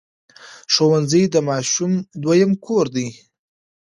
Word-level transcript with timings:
ښوونځی 0.73 1.23
د 1.33 1.35
ماشوم 1.49 1.91
دویم 2.23 2.51
کور 2.65 2.85
دی. 2.95 3.07